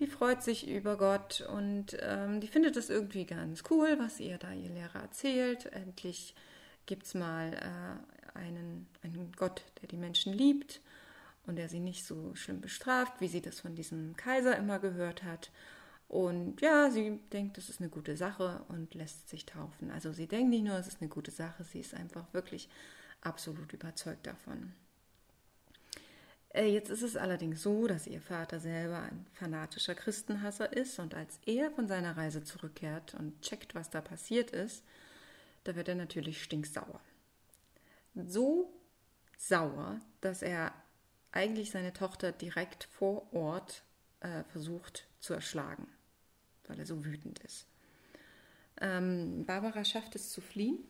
die 0.00 0.08
freut 0.08 0.42
sich 0.42 0.68
über 0.68 0.96
Gott 0.96 1.46
und 1.52 1.96
ähm, 2.00 2.40
die 2.40 2.48
findet 2.48 2.76
es 2.76 2.90
irgendwie 2.90 3.24
ganz 3.24 3.62
cool, 3.70 3.94
was 4.00 4.18
ihr 4.18 4.38
da 4.38 4.52
ihr 4.52 4.70
Lehrer 4.70 5.02
erzählt. 5.02 5.66
Endlich 5.66 6.34
gibt 6.86 7.04
es 7.04 7.14
mal 7.14 7.52
äh, 7.54 8.36
einen, 8.36 8.88
einen 9.04 9.30
Gott, 9.36 9.62
der 9.80 9.88
die 9.88 9.96
Menschen 9.96 10.32
liebt 10.32 10.80
und 11.46 11.56
der 11.56 11.68
sie 11.68 11.78
nicht 11.78 12.04
so 12.04 12.34
schlimm 12.34 12.60
bestraft, 12.60 13.20
wie 13.20 13.28
sie 13.28 13.40
das 13.40 13.60
von 13.60 13.76
diesem 13.76 14.16
Kaiser 14.16 14.56
immer 14.56 14.80
gehört 14.80 15.22
hat. 15.22 15.52
Und 16.08 16.60
ja, 16.60 16.90
sie 16.90 17.20
denkt, 17.32 17.56
das 17.56 17.68
ist 17.68 17.80
eine 17.80 17.88
gute 17.88 18.16
Sache 18.16 18.64
und 18.66 18.94
lässt 18.94 19.28
sich 19.28 19.46
taufen. 19.46 19.92
Also 19.92 20.12
sie 20.12 20.26
denkt 20.26 20.50
nicht 20.50 20.64
nur, 20.64 20.76
es 20.76 20.88
ist 20.88 21.00
eine 21.00 21.08
gute 21.08 21.30
Sache, 21.30 21.62
sie 21.62 21.78
ist 21.78 21.94
einfach 21.94 22.24
wirklich 22.32 22.68
absolut 23.22 23.72
überzeugt 23.72 24.26
davon. 24.26 24.74
Äh, 26.54 26.66
jetzt 26.66 26.90
ist 26.90 27.02
es 27.02 27.16
allerdings 27.16 27.62
so, 27.62 27.86
dass 27.86 28.06
ihr 28.06 28.20
Vater 28.20 28.60
selber 28.60 29.00
ein 29.00 29.26
fanatischer 29.32 29.94
Christenhasser 29.94 30.72
ist 30.72 30.98
und 30.98 31.14
als 31.14 31.40
er 31.46 31.70
von 31.70 31.88
seiner 31.88 32.16
Reise 32.16 32.44
zurückkehrt 32.44 33.14
und 33.14 33.40
checkt, 33.40 33.74
was 33.74 33.90
da 33.90 34.00
passiert 34.00 34.50
ist, 34.50 34.84
da 35.64 35.76
wird 35.76 35.88
er 35.88 35.94
natürlich 35.94 36.42
stinksauer. 36.42 37.00
So 38.14 38.72
sauer, 39.38 40.00
dass 40.20 40.42
er 40.42 40.72
eigentlich 41.30 41.70
seine 41.70 41.94
Tochter 41.94 42.32
direkt 42.32 42.84
vor 42.84 43.32
Ort 43.32 43.82
äh, 44.20 44.44
versucht 44.44 45.08
zu 45.18 45.32
erschlagen, 45.32 45.88
weil 46.66 46.78
er 46.78 46.86
so 46.86 47.04
wütend 47.04 47.38
ist. 47.38 47.66
Ähm, 48.80 49.46
Barbara 49.46 49.84
schafft 49.84 50.14
es 50.16 50.30
zu 50.30 50.42
fliehen 50.42 50.84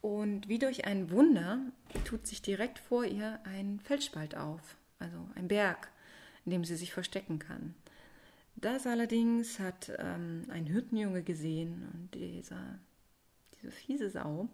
und 0.00 0.48
wie 0.48 0.58
durch 0.58 0.86
ein 0.86 1.10
Wunder 1.10 1.60
tut 2.04 2.26
sich 2.26 2.42
direkt 2.42 2.78
vor 2.78 3.04
ihr 3.04 3.40
ein 3.44 3.80
Felsspalt 3.80 4.36
auf, 4.36 4.76
also 4.98 5.28
ein 5.34 5.48
Berg, 5.48 5.90
in 6.44 6.52
dem 6.52 6.64
sie 6.64 6.76
sich 6.76 6.92
verstecken 6.92 7.38
kann. 7.38 7.74
Das 8.56 8.86
allerdings 8.86 9.58
hat 9.58 9.92
ähm, 9.98 10.46
ein 10.48 10.66
Hirtenjunge 10.66 11.22
gesehen 11.22 11.88
und 11.92 12.14
dieser, 12.14 12.78
diese 13.56 13.70
fiese 13.70 14.10
Sau, 14.10 14.48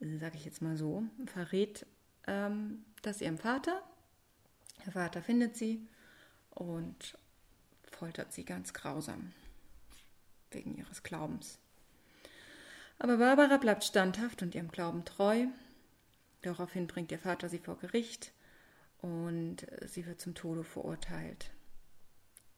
sage 0.00 0.36
ich 0.36 0.44
jetzt 0.44 0.62
mal 0.62 0.76
so, 0.76 1.04
verrät 1.26 1.86
ähm, 2.26 2.84
das 3.02 3.20
ihrem 3.20 3.38
Vater. 3.38 3.82
Der 4.84 4.92
Vater 4.92 5.22
findet 5.22 5.56
sie 5.56 5.86
und 6.50 7.16
foltert 7.90 8.32
sie 8.32 8.44
ganz 8.44 8.72
grausam 8.72 9.32
wegen 10.50 10.76
ihres 10.76 11.02
Glaubens. 11.02 11.58
Aber 12.98 13.18
Barbara 13.18 13.56
bleibt 13.58 13.84
standhaft 13.84 14.42
und 14.42 14.54
ihrem 14.54 14.70
Glauben 14.70 15.04
treu. 15.04 15.46
Daraufhin 16.42 16.86
bringt 16.86 17.12
ihr 17.12 17.18
Vater 17.18 17.48
sie 17.48 17.58
vor 17.58 17.78
Gericht 17.78 18.32
und 19.00 19.66
sie 19.86 20.06
wird 20.06 20.20
zum 20.20 20.34
Tode 20.34 20.64
verurteilt. 20.64 21.50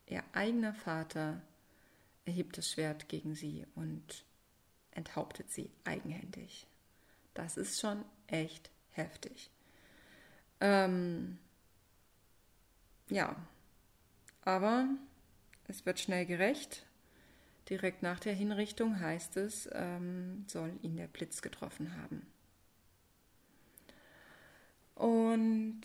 Ihr 0.07 0.25
eigener 0.33 0.75
Vater 0.75 1.43
erhebt 2.25 2.59
das 2.59 2.71
Schwert 2.71 3.09
gegen 3.09 3.35
sie 3.35 3.67
und 3.75 4.25
enthauptet 4.93 5.51
sie 5.51 5.71
eigenhändig. 5.85 6.67
Das 7.35 7.57
ist 7.57 7.81
schon 7.81 8.05
echt 8.27 8.71
heftig. 8.91 9.51
Ähm, 10.61 11.39
ja, 13.09 13.37
aber 14.43 14.89
es 15.69 15.87
wird 15.87 16.01
schnell 16.01 16.27
gerecht 16.27 16.87
Direkt 17.71 18.03
nach 18.03 18.19
der 18.19 18.35
Hinrichtung 18.35 18.99
heißt 18.99 19.37
es, 19.37 19.69
ähm, 19.73 20.45
soll 20.49 20.73
ihn 20.83 20.97
der 20.97 21.07
Blitz 21.07 21.41
getroffen 21.41 21.97
haben. 21.97 22.27
Und 24.97 25.81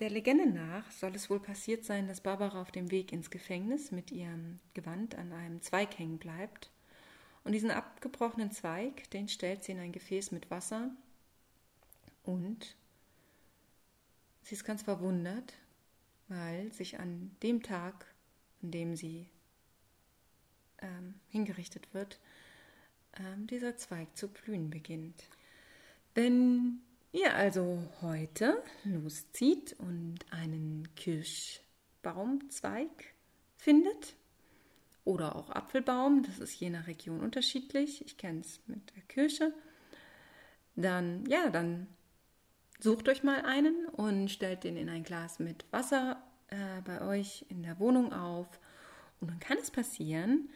der 0.00 0.10
Legende 0.10 0.46
nach 0.46 0.90
soll 0.90 1.14
es 1.14 1.30
wohl 1.30 1.38
passiert 1.38 1.84
sein, 1.84 2.08
dass 2.08 2.20
Barbara 2.20 2.60
auf 2.60 2.72
dem 2.72 2.90
Weg 2.90 3.12
ins 3.12 3.30
Gefängnis 3.30 3.92
mit 3.92 4.10
ihrem 4.10 4.58
Gewand 4.74 5.14
an 5.14 5.32
einem 5.32 5.62
Zweig 5.62 5.96
hängen 5.96 6.18
bleibt. 6.18 6.70
Und 7.44 7.52
diesen 7.52 7.70
abgebrochenen 7.70 8.50
Zweig, 8.50 9.08
den 9.10 9.28
stellt 9.28 9.62
sie 9.62 9.72
in 9.72 9.78
ein 9.78 9.92
Gefäß 9.92 10.32
mit 10.32 10.50
Wasser. 10.50 10.90
Und 12.24 12.76
sie 14.42 14.56
ist 14.56 14.64
ganz 14.64 14.82
verwundert, 14.82 15.54
weil 16.26 16.72
sich 16.72 16.98
an 16.98 17.36
dem 17.42 17.62
Tag, 17.62 18.12
an 18.62 18.72
dem 18.72 18.96
sie 18.96 19.28
ähm, 20.84 21.14
hingerichtet 21.28 21.92
wird, 21.92 22.20
ähm, 23.18 23.46
dieser 23.46 23.76
Zweig 23.76 24.16
zu 24.16 24.28
blühen 24.28 24.70
beginnt. 24.70 25.24
Wenn 26.14 26.80
ihr 27.12 27.34
also 27.34 27.82
heute 28.00 28.62
loszieht 28.84 29.74
und 29.78 30.20
einen 30.30 30.88
Kirschbaumzweig 30.94 33.14
findet, 33.56 34.16
oder 35.04 35.36
auch 35.36 35.50
Apfelbaum, 35.50 36.22
das 36.22 36.38
ist 36.38 36.58
je 36.58 36.70
nach 36.70 36.86
Region 36.86 37.20
unterschiedlich, 37.20 38.04
ich 38.04 38.16
kenne 38.16 38.40
es 38.40 38.60
mit 38.66 38.94
der 38.96 39.02
Kirsche, 39.02 39.52
dann, 40.76 41.24
ja, 41.26 41.50
dann 41.50 41.86
sucht 42.80 43.08
euch 43.08 43.22
mal 43.22 43.42
einen 43.42 43.86
und 43.86 44.30
stellt 44.30 44.64
den 44.64 44.76
in 44.76 44.88
ein 44.88 45.04
Glas 45.04 45.38
mit 45.38 45.64
Wasser 45.70 46.22
äh, 46.48 46.80
bei 46.84 47.02
euch 47.02 47.44
in 47.48 47.62
der 47.62 47.78
Wohnung 47.78 48.12
auf. 48.12 48.48
Und 49.20 49.30
dann 49.30 49.40
kann 49.40 49.58
es 49.58 49.70
passieren, 49.70 50.50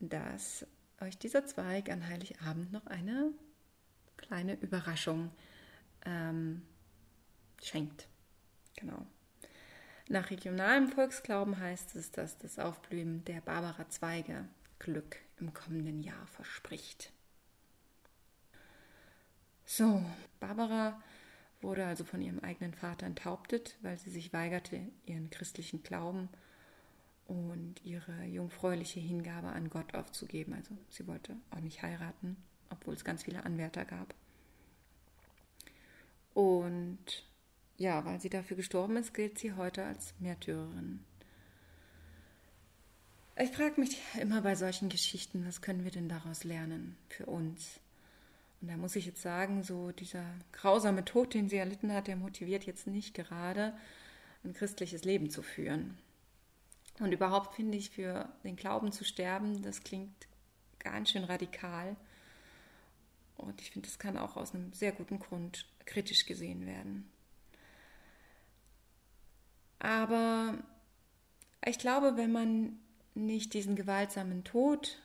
dass 0.00 0.66
euch 1.00 1.18
dieser 1.18 1.44
Zweig 1.44 1.90
an 1.90 2.06
Heiligabend 2.06 2.72
noch 2.72 2.86
eine 2.86 3.32
kleine 4.16 4.54
Überraschung 4.54 5.30
ähm, 6.04 6.62
schenkt. 7.62 8.08
Genau. 8.76 9.06
Nach 10.08 10.30
regionalem 10.30 10.88
Volksglauben 10.88 11.58
heißt 11.58 11.96
es, 11.96 12.10
dass 12.10 12.38
das 12.38 12.58
Aufblühen 12.58 13.24
der 13.24 13.40
Barbara-Zweige 13.40 14.46
Glück 14.78 15.16
im 15.38 15.54
kommenden 15.54 16.02
Jahr 16.02 16.26
verspricht. 16.26 17.12
So, 19.64 20.04
Barbara 20.40 21.02
wurde 21.62 21.86
also 21.86 22.04
von 22.04 22.20
ihrem 22.20 22.40
eigenen 22.40 22.74
Vater 22.74 23.06
enthauptet, 23.06 23.78
weil 23.80 23.96
sie 23.98 24.10
sich 24.10 24.34
weigerte, 24.34 24.80
ihren 25.06 25.30
christlichen 25.30 25.82
Glauben 25.82 26.28
und 27.26 27.74
ihre 27.84 28.24
jungfräuliche 28.24 29.00
Hingabe 29.00 29.48
an 29.48 29.70
Gott 29.70 29.94
aufzugeben. 29.94 30.54
Also 30.54 30.76
sie 30.90 31.06
wollte 31.06 31.36
auch 31.50 31.60
nicht 31.60 31.82
heiraten, 31.82 32.36
obwohl 32.70 32.94
es 32.94 33.04
ganz 33.04 33.24
viele 33.24 33.44
Anwärter 33.44 33.84
gab. 33.84 34.14
Und 36.34 37.24
ja, 37.76 38.04
weil 38.04 38.20
sie 38.20 38.30
dafür 38.30 38.56
gestorben 38.56 38.96
ist, 38.96 39.14
gilt 39.14 39.38
sie 39.38 39.52
heute 39.52 39.84
als 39.84 40.14
Märtyrerin. 40.18 41.00
Ich 43.36 43.50
frage 43.50 43.80
mich 43.80 43.98
immer 44.20 44.42
bei 44.42 44.54
solchen 44.54 44.88
Geschichten, 44.88 45.44
was 45.46 45.60
können 45.60 45.82
wir 45.82 45.90
denn 45.90 46.08
daraus 46.08 46.44
lernen 46.44 46.96
für 47.08 47.26
uns? 47.26 47.80
Und 48.60 48.68
da 48.68 48.76
muss 48.76 48.94
ich 48.94 49.06
jetzt 49.06 49.22
sagen, 49.22 49.64
so 49.64 49.90
dieser 49.90 50.24
grausame 50.52 51.04
Tod, 51.04 51.34
den 51.34 51.48
sie 51.48 51.56
erlitten 51.56 51.92
hat, 51.92 52.06
der 52.06 52.16
motiviert 52.16 52.64
jetzt 52.64 52.86
nicht 52.86 53.12
gerade, 53.14 53.76
ein 54.44 54.54
christliches 54.54 55.04
Leben 55.04 55.30
zu 55.30 55.42
führen. 55.42 55.98
Und 57.00 57.12
überhaupt 57.12 57.54
finde 57.54 57.76
ich, 57.76 57.90
für 57.90 58.28
den 58.44 58.56
Glauben 58.56 58.92
zu 58.92 59.04
sterben, 59.04 59.62
das 59.62 59.82
klingt 59.82 60.28
ganz 60.78 61.10
schön 61.10 61.24
radikal. 61.24 61.96
Und 63.36 63.60
ich 63.60 63.72
finde, 63.72 63.88
das 63.88 63.98
kann 63.98 64.16
auch 64.16 64.36
aus 64.36 64.54
einem 64.54 64.72
sehr 64.72 64.92
guten 64.92 65.18
Grund 65.18 65.66
kritisch 65.86 66.24
gesehen 66.24 66.66
werden. 66.66 67.10
Aber 69.80 70.56
ich 71.64 71.78
glaube, 71.78 72.16
wenn 72.16 72.32
man 72.32 72.78
nicht 73.14 73.54
diesen 73.54 73.76
gewaltsamen 73.76 74.44
Tod 74.44 75.00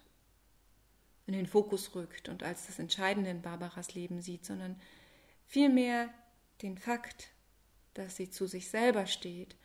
in 1.25 1.34
den 1.34 1.47
Fokus 1.47 1.95
rückt 1.95 2.30
und 2.30 2.43
als 2.43 2.67
das 2.67 2.80
Entscheidende 2.80 3.30
in 3.30 3.41
Barbaras 3.41 3.93
Leben 3.93 4.21
sieht, 4.21 4.45
sondern 4.45 4.80
vielmehr 5.47 6.10
den 6.62 6.78
Fakt, 6.78 7.30
dass 7.93 8.15
sie 8.15 8.30
zu 8.30 8.47
sich 8.47 8.69
selber 8.69 9.06
steht 9.06 9.56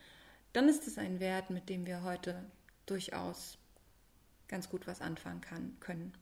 dann 0.54 0.68
ist 0.68 0.86
es 0.86 0.98
ein 0.98 1.20
Wert, 1.20 1.50
mit 1.50 1.68
dem 1.68 1.84
wir 1.84 2.02
heute 2.02 2.42
durchaus 2.86 3.58
ganz 4.48 4.70
gut 4.70 4.86
was 4.86 5.00
anfangen 5.00 5.40
kann, 5.40 5.76
können. 5.80 6.14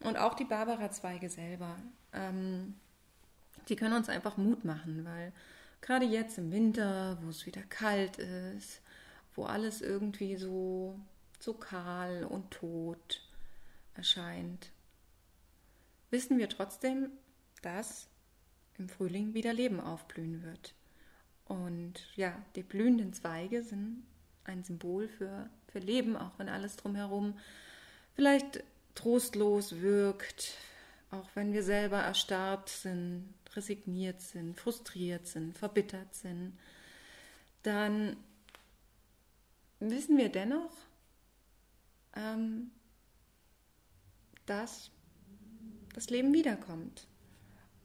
Und 0.00 0.16
auch 0.16 0.34
die 0.34 0.44
Barbara-Zweige 0.44 1.28
selber, 1.28 1.76
ähm, 2.12 2.76
die 3.68 3.76
können 3.76 3.94
uns 3.94 4.08
einfach 4.08 4.38
Mut 4.38 4.64
machen, 4.64 5.04
weil 5.04 5.32
gerade 5.82 6.06
jetzt 6.06 6.38
im 6.38 6.50
Winter, 6.50 7.18
wo 7.22 7.28
es 7.28 7.44
wieder 7.44 7.62
kalt 7.62 8.16
ist, 8.18 8.80
wo 9.34 9.44
alles 9.44 9.82
irgendwie 9.82 10.36
so, 10.36 10.98
so 11.40 11.52
kahl 11.52 12.24
und 12.24 12.50
tot 12.50 13.22
erscheint, 13.94 14.70
wissen 16.10 16.38
wir 16.38 16.48
trotzdem, 16.48 17.10
dass 17.60 18.08
im 18.78 18.88
Frühling 18.88 19.34
wieder 19.34 19.52
Leben 19.52 19.78
aufblühen 19.78 20.42
wird. 20.42 20.74
Und 21.48 21.94
ja, 22.14 22.36
die 22.54 22.62
blühenden 22.62 23.12
Zweige 23.12 23.62
sind 23.62 24.04
ein 24.44 24.64
Symbol 24.64 25.08
für, 25.08 25.48
für 25.68 25.78
Leben, 25.78 26.16
auch 26.16 26.38
wenn 26.38 26.48
alles 26.48 26.76
drumherum 26.76 27.38
vielleicht 28.14 28.62
trostlos 28.94 29.80
wirkt, 29.80 30.54
auch 31.10 31.28
wenn 31.34 31.52
wir 31.52 31.62
selber 31.62 31.98
erstarrt 31.98 32.68
sind, 32.68 33.32
resigniert 33.54 34.20
sind, 34.20 34.58
frustriert 34.58 35.26
sind, 35.26 35.56
verbittert 35.56 36.14
sind, 36.14 36.58
dann 37.62 38.16
wissen 39.80 40.18
wir 40.18 40.28
dennoch, 40.28 40.72
ähm, 42.14 42.70
dass 44.46 44.90
das 45.94 46.10
Leben 46.10 46.32
wiederkommt. 46.32 47.06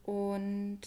Und 0.03 0.81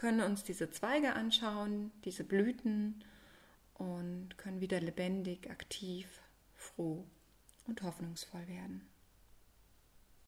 können 0.00 0.22
uns 0.22 0.42
diese 0.42 0.70
Zweige 0.70 1.12
anschauen, 1.12 1.92
diese 2.06 2.24
Blüten 2.24 3.04
und 3.74 4.38
können 4.38 4.62
wieder 4.62 4.80
lebendig, 4.80 5.50
aktiv, 5.50 6.06
froh 6.54 7.04
und 7.66 7.82
hoffnungsvoll 7.82 8.48
werden. 8.48 8.89